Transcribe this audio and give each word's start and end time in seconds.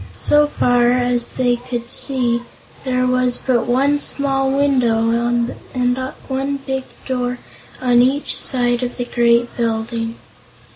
So 0.17 0.47
far 0.47 0.91
as 0.93 1.33
they 1.33 1.57
could 1.57 1.91
see, 1.91 2.41
there 2.85 3.05
was 3.05 3.37
but 3.37 3.67
one 3.67 3.99
small 3.99 4.49
window 4.49 5.11
and 5.11 5.99
one 6.27 6.57
big 6.57 6.85
door 7.05 7.37
on 7.79 8.01
each 8.01 8.35
side 8.35 8.81
of 8.81 8.97
the 8.97 9.05
great 9.05 9.55
building. 9.55 10.15